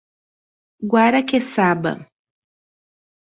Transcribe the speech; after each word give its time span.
Guaraqueçaba 0.91 1.93